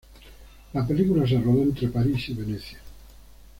[0.73, 2.79] La película se rodó entre París y Venecia.